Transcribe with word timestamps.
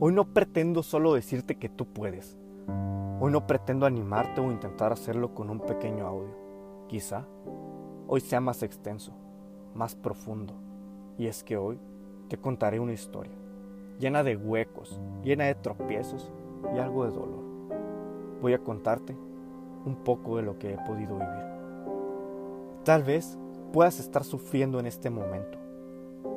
Hoy 0.00 0.12
no 0.12 0.24
pretendo 0.32 0.82
solo 0.82 1.14
decirte 1.14 1.56
que 1.56 1.68
tú 1.68 1.86
puedes. 1.86 2.36
Hoy 3.20 3.30
no 3.30 3.46
pretendo 3.46 3.86
animarte 3.86 4.40
o 4.40 4.50
intentar 4.50 4.92
hacerlo 4.92 5.34
con 5.34 5.48
un 5.48 5.60
pequeño 5.60 6.06
audio. 6.06 6.34
Quizá 6.88 7.26
hoy 8.08 8.20
sea 8.20 8.40
más 8.40 8.62
extenso, 8.62 9.12
más 9.74 9.94
profundo. 9.94 10.54
Y 11.18 11.26
es 11.26 11.44
que 11.44 11.56
hoy 11.56 11.78
te 12.28 12.36
contaré 12.36 12.80
una 12.80 12.92
historia 12.92 13.42
llena 14.02 14.24
de 14.24 14.36
huecos, 14.36 14.98
llena 15.22 15.44
de 15.44 15.54
tropiezos 15.54 16.32
y 16.74 16.78
algo 16.78 17.04
de 17.04 17.12
dolor. 17.12 17.44
Voy 18.40 18.52
a 18.52 18.58
contarte 18.58 19.16
un 19.84 19.94
poco 20.02 20.36
de 20.36 20.42
lo 20.42 20.58
que 20.58 20.72
he 20.72 20.78
podido 20.78 21.14
vivir. 21.14 21.44
Tal 22.84 23.04
vez 23.04 23.38
puedas 23.72 23.98
estar 23.98 24.24
sufriendo 24.24 24.78
en 24.78 24.86
este 24.86 25.10
momento. 25.10 25.58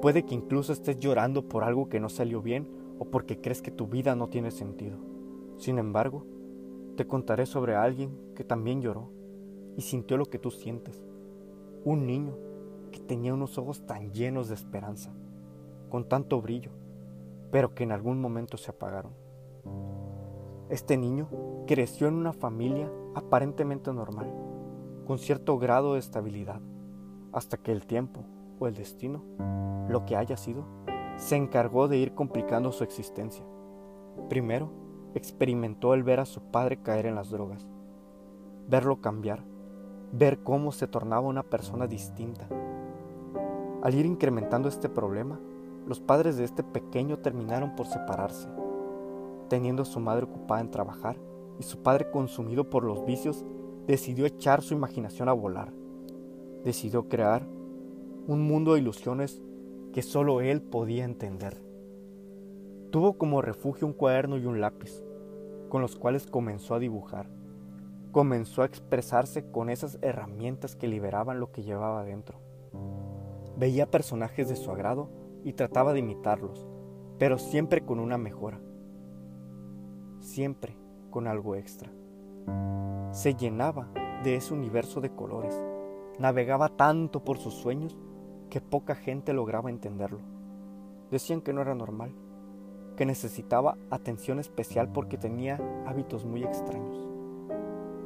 Puede 0.01 0.25
que 0.25 0.35
incluso 0.35 0.73
estés 0.73 0.97
llorando 0.99 1.47
por 1.47 1.63
algo 1.63 1.89
que 1.89 1.99
no 1.99 2.09
salió 2.09 2.41
bien 2.41 2.67
o 2.99 3.05
porque 3.05 3.41
crees 3.41 3.61
que 3.61 3.71
tu 3.71 3.87
vida 3.87 4.15
no 4.15 4.29
tiene 4.29 4.51
sentido. 4.51 4.97
Sin 5.57 5.77
embargo, 5.77 6.25
te 6.95 7.05
contaré 7.05 7.45
sobre 7.45 7.75
alguien 7.75 8.17
que 8.35 8.43
también 8.43 8.81
lloró 8.81 9.09
y 9.75 9.81
sintió 9.81 10.17
lo 10.17 10.25
que 10.25 10.39
tú 10.39 10.51
sientes. 10.51 11.03
Un 11.83 12.07
niño 12.07 12.37
que 12.91 12.99
tenía 12.99 13.33
unos 13.33 13.57
ojos 13.57 13.85
tan 13.85 14.11
llenos 14.13 14.47
de 14.47 14.55
esperanza, 14.55 15.13
con 15.89 16.07
tanto 16.07 16.41
brillo, 16.41 16.71
pero 17.51 17.75
que 17.75 17.83
en 17.83 17.91
algún 17.91 18.21
momento 18.21 18.57
se 18.57 18.71
apagaron. 18.71 19.11
Este 20.69 20.97
niño 20.97 21.29
creció 21.67 22.07
en 22.07 22.15
una 22.15 22.33
familia 22.33 22.89
aparentemente 23.13 23.93
normal, 23.93 24.33
con 25.05 25.19
cierto 25.19 25.59
grado 25.59 25.93
de 25.93 25.99
estabilidad, 25.99 26.61
hasta 27.35 27.57
que 27.57 27.73
el 27.73 27.85
tiempo 27.85 28.21
o 28.59 28.67
el 28.67 28.75
destino, 28.75 29.21
lo 29.89 30.05
que 30.05 30.15
haya 30.15 30.37
sido, 30.37 30.65
se 31.17 31.35
encargó 31.35 31.89
de 31.89 31.97
ir 31.97 32.13
complicando 32.15 32.71
su 32.71 32.85
existencia. 32.85 33.45
Primero, 34.29 34.71
experimentó 35.15 35.93
el 35.93 36.03
ver 36.03 36.21
a 36.21 36.25
su 36.25 36.41
padre 36.41 36.81
caer 36.81 37.05
en 37.05 37.15
las 37.15 37.29
drogas, 37.29 37.67
verlo 38.69 39.01
cambiar, 39.01 39.43
ver 40.13 40.43
cómo 40.43 40.71
se 40.71 40.87
tornaba 40.87 41.27
una 41.27 41.43
persona 41.43 41.87
distinta. 41.87 42.47
Al 43.83 43.93
ir 43.93 44.05
incrementando 44.05 44.69
este 44.69 44.87
problema, 44.87 45.37
los 45.85 45.99
padres 45.99 46.37
de 46.37 46.45
este 46.45 46.63
pequeño 46.63 47.19
terminaron 47.19 47.75
por 47.75 47.85
separarse, 47.85 48.47
teniendo 49.49 49.83
a 49.83 49.85
su 49.85 49.99
madre 49.99 50.23
ocupada 50.23 50.61
en 50.61 50.71
trabajar 50.71 51.17
y 51.59 51.63
su 51.63 51.83
padre 51.83 52.09
consumido 52.11 52.69
por 52.69 52.85
los 52.85 53.05
vicios, 53.05 53.45
decidió 53.87 54.25
echar 54.25 54.61
su 54.61 54.73
imaginación 54.73 55.27
a 55.27 55.33
volar. 55.33 55.73
Decidió 56.65 57.07
crear 57.07 57.47
un 58.27 58.41
mundo 58.41 58.73
de 58.73 58.79
ilusiones 58.79 59.39
que 59.93 60.01
solo 60.01 60.41
él 60.41 60.63
podía 60.63 61.05
entender. 61.05 61.61
Tuvo 62.89 63.19
como 63.19 63.43
refugio 63.43 63.85
un 63.85 63.93
cuaderno 63.93 64.37
y 64.37 64.47
un 64.47 64.59
lápiz, 64.59 65.03
con 65.69 65.83
los 65.83 65.95
cuales 65.95 66.25
comenzó 66.25 66.73
a 66.73 66.79
dibujar. 66.79 67.29
Comenzó 68.11 68.63
a 68.63 68.65
expresarse 68.65 69.51
con 69.51 69.69
esas 69.69 69.99
herramientas 70.01 70.75
que 70.75 70.87
liberaban 70.87 71.39
lo 71.39 71.51
que 71.51 71.61
llevaba 71.61 72.03
dentro. 72.03 72.39
Veía 73.57 73.91
personajes 73.91 74.49
de 74.49 74.55
su 74.55 74.71
agrado 74.71 75.09
y 75.43 75.53
trataba 75.53 75.93
de 75.93 75.99
imitarlos, 75.99 76.67
pero 77.19 77.37
siempre 77.37 77.85
con 77.85 77.99
una 77.99 78.17
mejora. 78.17 78.59
Siempre 80.19 80.75
con 81.11 81.27
algo 81.27 81.55
extra. 81.55 81.91
Se 83.11 83.35
llenaba 83.35 83.87
de 84.23 84.35
ese 84.35 84.53
universo 84.55 84.99
de 84.99 85.11
colores. 85.11 85.61
Navegaba 86.17 86.69
tanto 86.69 87.23
por 87.23 87.37
sus 87.37 87.55
sueños 87.55 87.97
que 88.49 88.61
poca 88.61 88.95
gente 88.95 89.33
lograba 89.33 89.69
entenderlo. 89.69 90.19
Decían 91.11 91.41
que 91.41 91.51
no 91.51 91.61
era 91.61 91.75
normal, 91.75 92.13
que 92.95 93.05
necesitaba 93.05 93.77
atención 93.89 94.39
especial 94.39 94.91
porque 94.93 95.17
tenía 95.17 95.59
hábitos 95.85 96.25
muy 96.25 96.43
extraños. 96.43 96.97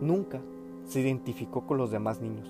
Nunca 0.01 0.41
se 0.85 1.01
identificó 1.01 1.67
con 1.67 1.77
los 1.77 1.91
demás 1.91 2.19
niños. 2.19 2.49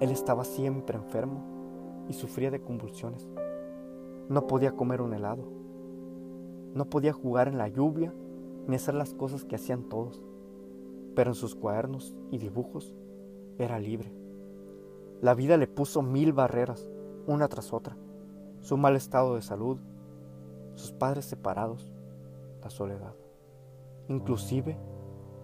Él 0.00 0.10
estaba 0.10 0.44
siempre 0.44 0.98
enfermo 0.98 2.06
y 2.08 2.12
sufría 2.12 2.50
de 2.50 2.60
convulsiones. 2.60 3.28
No 4.28 4.46
podía 4.46 4.72
comer 4.72 5.00
un 5.00 5.14
helado. 5.14 5.44
No 6.74 6.86
podía 6.86 7.12
jugar 7.12 7.48
en 7.48 7.56
la 7.56 7.68
lluvia 7.68 8.12
ni 8.66 8.76
hacer 8.76 8.94
las 8.94 9.14
cosas 9.14 9.44
que 9.44 9.56
hacían 9.56 9.84
todos. 9.84 10.22
Pero 11.14 11.30
en 11.30 11.34
sus 11.34 11.54
cuadernos 11.54 12.14
y 12.30 12.38
dibujos 12.38 12.94
era 13.58 13.78
libre. 13.78 14.21
La 15.22 15.34
vida 15.34 15.56
le 15.56 15.68
puso 15.68 16.02
mil 16.02 16.32
barreras, 16.32 16.90
una 17.28 17.46
tras 17.46 17.72
otra. 17.72 17.96
Su 18.58 18.76
mal 18.76 18.96
estado 18.96 19.36
de 19.36 19.42
salud, 19.42 19.78
sus 20.74 20.90
padres 20.90 21.26
separados, 21.26 21.92
la 22.60 22.70
soledad. 22.70 23.14
Inclusive 24.08 24.76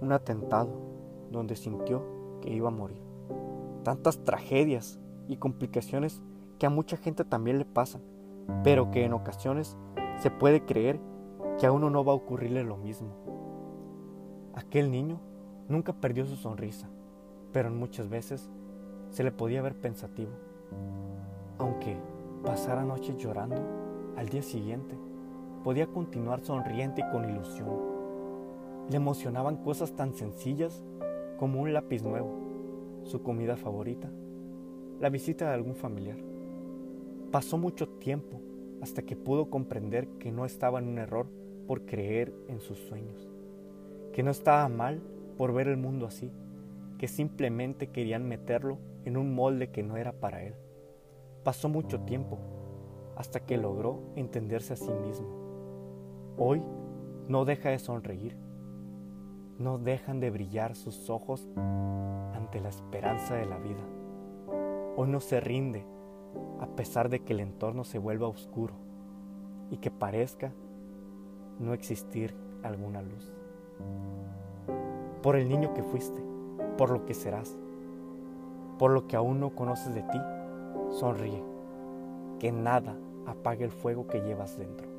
un 0.01 0.11
atentado 0.11 0.69
donde 1.31 1.55
sintió 1.55 2.03
que 2.41 2.53
iba 2.53 2.67
a 2.67 2.73
morir. 2.73 3.01
Tantas 3.85 4.25
tragedias 4.25 4.99
y 5.29 5.37
complicaciones 5.37 6.23
que 6.59 6.67
a 6.67 6.71
mucha 6.71 6.97
gente 6.97 7.25
también 7.25 7.59
le 7.59 7.65
pasan, 7.65 8.03
pero 8.65 8.91
que 8.91 9.05
en 9.05 9.13
ocasiones 9.13 9.77
se 10.21 10.33
puede 10.33 10.65
creer 10.65 10.99
que 11.57 11.67
a 11.67 11.73
uno 11.73 11.89
no 11.89 12.05
va 12.05 12.15
a 12.15 12.17
ocurrirle 12.17 12.65
lo 12.65 12.79
mismo. 12.79 13.15
Aquel 14.55 14.91
niño 14.91 15.21
nunca 15.69 15.93
perdió 15.93 16.27
su 16.27 16.35
sonrisa, 16.35 16.89
pero 17.53 17.71
muchas 17.71 18.09
veces 18.09 18.51
se 19.11 19.25
le 19.25 19.33
podía 19.33 19.63
ver 19.63 19.75
pensativo. 19.75 20.31
Aunque 21.59 21.97
pasara 22.45 22.85
noches 22.85 23.17
llorando, 23.17 23.63
al 24.17 24.29
día 24.29 24.43
siguiente 24.43 24.97
podía 25.65 25.87
continuar 25.87 26.41
sonriente 26.41 27.03
y 27.03 27.13
con 27.13 27.29
ilusión. 27.29 27.69
Le 28.91 28.97
emocionaban 28.97 29.57
cosas 29.57 29.93
tan 29.93 30.15
sencillas 30.15 30.83
como 31.39 31.61
un 31.61 31.73
lápiz 31.73 32.03
nuevo, 32.03 33.03
su 33.05 33.23
comida 33.23 33.57
favorita, 33.57 34.09
la 35.01 35.11
visita 35.11 35.49
de 35.49 35.55
algún 35.55 35.75
familiar. 35.75 36.19
Pasó 37.31 37.59
mucho 37.59 37.89
tiempo 37.89 38.41
hasta 38.81 39.03
que 39.03 39.17
pudo 39.17 39.51
comprender 39.51 40.09
que 40.19 40.33
no 40.33 40.45
estaba 40.45 40.79
en 40.79 40.89
un 40.89 40.99
error 40.99 41.27
por 41.67 41.83
creer 41.85 42.33
en 42.49 42.61
sus 42.61 42.79
sueños, 42.79 43.29
que 44.13 44.23
no 44.23 44.31
estaba 44.31 44.69
mal 44.69 45.01
por 45.37 45.53
ver 45.53 45.69
el 45.69 45.77
mundo 45.77 46.07
así, 46.07 46.31
que 46.99 47.09
simplemente 47.09 47.91
querían 47.91 48.29
meterlo 48.29 48.79
en 49.05 49.17
un 49.17 49.35
molde 49.35 49.71
que 49.71 49.83
no 49.83 49.97
era 49.97 50.13
para 50.13 50.43
él. 50.43 50.55
Pasó 51.45 51.69
mucho 51.69 52.01
tiempo 52.01 52.39
hasta 53.17 53.41
que 53.41 53.57
logró 53.57 54.03
entenderse 54.17 54.75
a 54.75 54.77
sí 54.77 54.93
mismo. 54.93 55.29
Hoy 56.37 56.63
no 57.27 57.45
deja 57.45 57.71
de 57.71 57.79
sonreír, 57.79 58.37
no 59.59 59.79
dejan 59.79 60.21
de 60.21 60.31
brillar 60.31 60.75
sus 60.75 61.09
ojos 61.11 61.49
ante 62.35 62.61
la 62.61 62.69
esperanza 62.69 63.35
de 63.35 63.47
la 63.47 63.59
vida. 63.59 63.85
Hoy 64.97 65.09
no 65.09 65.21
se 65.21 65.41
rinde 65.41 65.85
a 66.61 66.67
pesar 66.67 67.09
de 67.09 67.21
que 67.21 67.33
el 67.33 67.41
entorno 67.41 67.85
se 67.85 67.99
vuelva 67.99 68.29
oscuro 68.29 68.75
y 69.71 69.79
que 69.79 69.91
parezca 69.91 70.53
no 71.59 71.73
existir 71.73 72.35
alguna 72.63 73.03
luz. 73.03 73.33
Por 75.23 75.37
el 75.37 75.49
niño 75.49 75.75
que 75.75 75.83
fuiste, 75.83 76.23
por 76.79 76.91
lo 76.91 77.05
que 77.05 77.13
serás, 77.13 77.59
por 78.79 78.93
lo 78.93 79.07
que 79.07 79.17
aún 79.17 79.41
no 79.41 79.51
conoces 79.51 79.95
de 79.95 80.03
ti, 80.03 80.19
sonríe, 80.99 81.43
que 82.39 82.53
nada 82.53 82.97
apague 83.27 83.65
el 83.65 83.73
fuego 83.73 84.07
que 84.07 84.21
llevas 84.21 84.57
dentro. 84.57 84.98